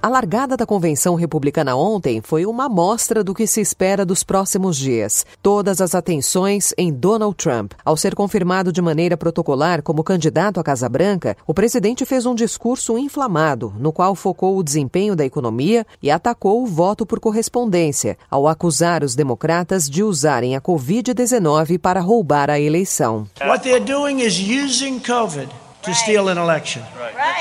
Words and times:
A 0.00 0.08
largada 0.08 0.56
da 0.56 0.64
convenção 0.64 1.16
republicana 1.16 1.74
ontem 1.74 2.20
foi 2.22 2.46
uma 2.46 2.66
amostra 2.66 3.24
do 3.24 3.34
que 3.34 3.48
se 3.48 3.60
espera 3.60 4.06
dos 4.06 4.22
próximos 4.22 4.76
dias. 4.76 5.26
Todas 5.42 5.80
as 5.80 5.92
atenções 5.92 6.72
em 6.78 6.92
Donald 6.92 7.34
Trump. 7.34 7.72
Ao 7.84 7.96
ser 7.96 8.14
confirmado 8.14 8.70
de 8.70 8.80
maneira 8.80 9.16
protocolar 9.16 9.82
como 9.82 10.04
candidato 10.04 10.60
à 10.60 10.62
Casa 10.62 10.88
Branca, 10.88 11.36
o 11.44 11.52
presidente 11.52 12.06
fez 12.06 12.26
um 12.26 12.34
discurso 12.36 12.96
inflamado, 12.96 13.74
no 13.76 13.92
qual 13.92 14.14
focou 14.14 14.56
o 14.56 14.62
desempenho 14.62 15.16
da 15.16 15.24
economia 15.24 15.84
e 16.00 16.12
atacou 16.12 16.62
o 16.62 16.66
voto 16.66 17.04
por 17.04 17.18
correspondência, 17.18 18.16
ao 18.30 18.46
acusar 18.46 19.02
os 19.02 19.16
democratas 19.16 19.90
de 19.90 20.04
usarem 20.04 20.54
a 20.54 20.60
Covid-19 20.60 21.76
para 21.76 22.00
roubar 22.00 22.50
a 22.50 22.60
eleição. 22.60 23.26
What 23.44 23.64
they're 23.64 23.84
doing 23.84 24.20
is 24.20 24.38
using 24.38 25.00
COVID 25.00 25.48
to 25.82 25.92
steal 25.92 26.28
an 26.28 26.40
election. 26.40 26.84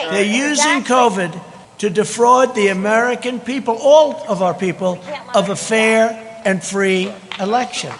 They're 0.10 0.52
using 0.52 0.82
COVID 0.82 1.57
to 1.78 1.90
defraud 1.90 2.54
the 2.54 2.70
American 2.70 3.40
people, 3.40 3.76
all 3.82 4.16
of 4.28 4.42
our 4.42 4.54
people, 4.54 5.00
of 5.34 5.50
a 5.50 5.56
fair 5.56 6.16
and 6.46 6.60
free 6.62 7.12
election. 7.40 7.92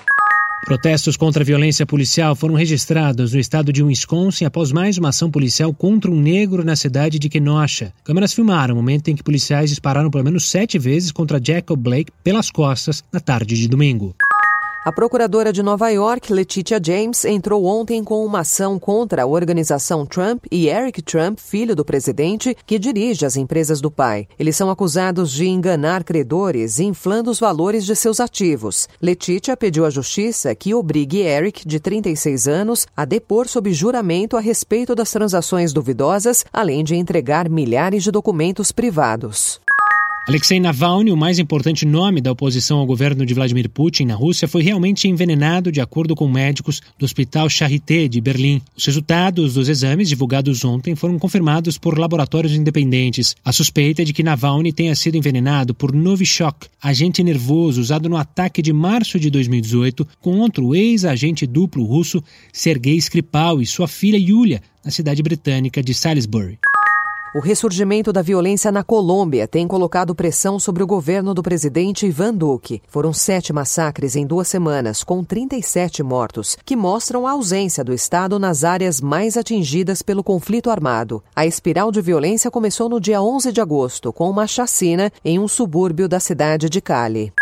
Protestos 0.66 1.16
contra 1.16 1.44
a 1.44 1.46
violência 1.46 1.86
policial 1.86 2.36
foram 2.36 2.54
registrados 2.54 3.32
no 3.32 3.40
estado 3.40 3.72
de 3.72 3.82
Wisconsin 3.82 4.44
após 4.44 4.70
mais 4.70 4.98
uma 4.98 5.10
ação 5.10 5.32
policial 5.32 5.74
contra 5.74 6.12
um 6.12 6.20
negro 6.20 6.62
na 6.62 6.76
cidade 6.76 7.18
de 7.18 7.30
Kenosha. 7.30 7.94
Câmeras 8.04 8.34
filmaram 8.34 8.74
o 8.74 8.78
momento 8.78 9.08
em 9.08 9.16
que 9.16 9.24
policiais 9.24 9.70
dispararam 9.70 10.12
pelo 10.12 10.26
menos 10.26 10.50
sete 10.50 10.78
vezes 10.78 11.10
contra 11.10 11.40
Jacob 11.42 11.80
Blake 11.80 12.12
pelas 12.22 12.52
costas 12.52 13.02
na 13.14 13.22
tarde 13.22 13.56
de 13.56 13.66
domingo. 13.66 14.14
A 14.88 14.92
procuradora 14.94 15.52
de 15.52 15.62
Nova 15.62 15.90
York, 15.90 16.32
Letitia 16.32 16.80
James, 16.82 17.26
entrou 17.26 17.66
ontem 17.66 18.02
com 18.06 18.26
uma 18.26 18.40
ação 18.40 18.80
contra 18.80 19.24
a 19.24 19.26
organização 19.26 20.06
Trump 20.06 20.46
e 20.50 20.70
Eric 20.70 21.02
Trump, 21.02 21.40
filho 21.40 21.76
do 21.76 21.84
presidente, 21.84 22.56
que 22.66 22.80
dirige 22.80 23.26
as 23.26 23.36
empresas 23.36 23.82
do 23.82 23.92
pai. 23.92 24.30
Eles 24.40 24.56
são 24.56 24.70
acusados 24.70 25.30
de 25.34 25.46
enganar 25.46 26.06
credores, 26.06 26.80
inflando 26.80 27.30
os 27.30 27.38
valores 27.38 27.86
de 27.86 27.98
seus 27.98 28.22
ativos. 28.22 28.88
Letitia 29.02 29.58
pediu 29.58 29.86
à 29.86 29.90
justiça 29.90 30.56
que 30.56 30.74
obrigue 30.74 31.20
Eric, 31.20 31.68
de 31.68 31.82
36 31.82 32.48
anos, 32.48 32.88
a 32.96 33.04
depor 33.04 33.50
sob 33.50 33.74
juramento 33.74 34.38
a 34.38 34.40
respeito 34.40 34.96
das 34.96 35.12
transações 35.12 35.74
duvidosas, 35.74 36.46
além 36.54 36.82
de 36.82 36.96
entregar 36.96 37.50
milhares 37.50 38.04
de 38.04 38.10
documentos 38.10 38.72
privados. 38.72 39.60
Alexei 40.28 40.60
Navalny, 40.60 41.10
o 41.10 41.16
mais 41.16 41.40
importante 41.40 41.86
nome 41.86 42.20
da 42.20 42.34
oposição 42.34 42.80
ao 42.80 42.86
governo 42.86 43.26
de 43.26 43.34
Vladimir 43.34 43.70
Putin 43.70 44.04
na 44.04 44.14
Rússia, 44.14 44.46
foi 44.46 44.62
realmente 44.62 45.08
envenenado, 45.08 45.72
de 45.72 45.80
acordo 45.80 46.18
com 46.18 46.28
médicos 46.28 46.82
do 47.00 47.06
Hospital 47.06 47.50
Charité 47.50 48.10
de 48.10 48.20
Berlim. 48.20 48.62
Os 48.76 48.86
resultados 48.86 49.54
dos 49.54 49.70
exames 49.70 50.10
divulgados 50.10 50.66
ontem 50.66 50.96
foram 50.96 51.18
confirmados 51.18 51.78
por 51.78 51.98
laboratórios 51.98 52.52
independentes. 52.52 53.38
A 53.42 53.54
suspeita 53.54 54.02
é 54.02 54.06
de 54.06 54.12
que 54.12 54.22
Navalny 54.22 54.74
tenha 54.74 54.94
sido 54.98 55.16
envenenado 55.16 55.74
por 55.74 55.94
Novichok, 55.94 56.68
agente 56.84 57.24
nervoso 57.24 57.80
usado 57.80 58.10
no 58.10 58.18
ataque 58.18 58.62
de 58.62 58.74
março 58.74 59.18
de 59.18 59.30
2018 59.30 60.06
contra 60.20 60.62
o 60.62 60.76
ex-agente 60.76 61.48
duplo 61.48 61.86
russo 61.86 62.22
Sergei 62.52 62.98
Skripal 62.98 63.62
e 63.62 63.66
sua 63.66 63.88
filha 63.88 64.18
Yulia, 64.18 64.62
na 64.84 64.92
cidade 64.92 65.24
britânica 65.24 65.82
de 65.82 65.94
Salisbury. 65.94 66.60
O 67.36 67.40
ressurgimento 67.40 68.14
da 68.14 68.22
violência 68.22 68.72
na 68.72 68.84
Colômbia 68.84 69.48
tem 69.48 69.68
colocado 69.68 70.16
pressão 70.16 70.58
sobre 70.58 70.82
o 70.82 70.88
governo 70.88 71.34
do 71.34 71.44
presidente 71.44 72.06
Ivan 72.06 72.34
Duque. 72.34 72.82
Foram 72.88 73.12
sete 73.12 73.52
massacres 73.52 74.16
em 74.16 74.26
duas 74.26 74.48
semanas, 74.48 75.04
com 75.04 75.24
37 75.24 76.02
mortos, 76.04 76.58
que 76.64 76.76
mostram 76.76 77.28
a 77.28 77.32
ausência 77.32 77.84
do 77.84 77.94
Estado 77.94 78.40
nas 78.40 78.64
áreas 78.64 79.02
mais 79.02 79.36
atingidas 79.36 80.02
pelo 80.02 80.24
conflito 80.24 80.70
armado. 80.70 81.22
A 81.36 81.46
espiral 81.46 81.92
de 81.92 82.02
violência 82.02 82.50
começou 82.50 82.88
no 82.88 83.00
dia 83.00 83.22
11 83.22 83.52
de 83.52 83.60
agosto, 83.60 84.14
com 84.14 84.30
uma 84.30 84.48
chacina 84.48 85.12
em 85.24 85.38
um 85.38 85.50
subúrbio 85.50 86.08
da 86.08 86.22
cidade 86.22 86.70
de 86.70 86.80
Cali. 86.80 87.34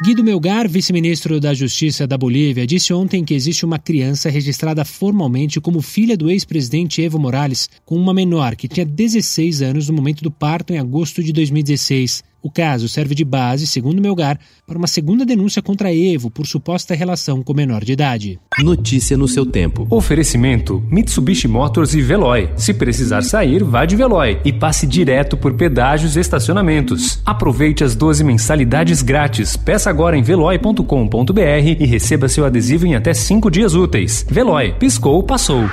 Guido 0.00 0.24
Melgar, 0.24 0.68
vice-ministro 0.68 1.38
da 1.38 1.54
Justiça 1.54 2.08
da 2.08 2.18
Bolívia, 2.18 2.66
disse 2.66 2.92
ontem 2.92 3.24
que 3.24 3.34
existe 3.34 3.64
uma 3.64 3.78
criança 3.78 4.28
registrada 4.30 4.84
formalmente 4.84 5.60
como 5.60 5.80
filha 5.80 6.16
do 6.16 6.28
ex-presidente 6.28 7.00
Evo 7.00 7.20
Morales, 7.20 7.68
com 7.84 7.96
uma 7.96 8.12
menor 8.12 8.56
que 8.56 8.66
tinha 8.66 8.86
16 8.86 9.62
anos 9.62 9.88
no 9.88 9.94
momento 9.94 10.24
do 10.24 10.30
parto 10.30 10.72
em 10.72 10.78
agosto 10.78 11.22
de 11.22 11.32
2016. 11.32 12.24
O 12.42 12.50
caso 12.50 12.88
serve 12.88 13.14
de 13.14 13.24
base, 13.24 13.68
segundo 13.68 14.02
Melgar, 14.02 14.36
para 14.66 14.76
uma 14.76 14.88
segunda 14.88 15.24
denúncia 15.24 15.62
contra 15.62 15.94
Evo 15.94 16.28
por 16.28 16.44
suposta 16.44 16.92
relação 16.92 17.40
com 17.40 17.54
menor 17.54 17.84
de 17.84 17.92
idade. 17.92 18.40
Notícia 18.58 19.16
no 19.16 19.28
seu 19.28 19.46
tempo. 19.46 19.86
Oferecimento: 19.88 20.82
Mitsubishi 20.90 21.46
Motors 21.46 21.94
e 21.94 22.02
Veloy. 22.02 22.50
Se 22.56 22.74
precisar 22.74 23.22
sair, 23.22 23.62
vá 23.62 23.84
de 23.84 23.94
Veloy 23.94 24.40
e 24.44 24.52
passe 24.52 24.86
direto 24.86 25.36
por 25.36 25.54
pedágios 25.54 26.16
e 26.16 26.20
estacionamentos. 26.20 27.22
Aproveite 27.24 27.84
as 27.84 27.94
12 27.94 28.24
mensalidades 28.24 29.02
grátis. 29.02 29.56
Peça 29.56 29.88
agora 29.88 30.16
em 30.16 30.22
veloy.com.br 30.22 31.40
e 31.78 31.86
receba 31.86 32.28
seu 32.28 32.44
adesivo 32.44 32.86
em 32.86 32.96
até 32.96 33.14
5 33.14 33.48
dias 33.50 33.74
úteis. 33.74 34.26
Veloy, 34.28 34.74
piscou, 34.80 35.22
passou. 35.22 35.68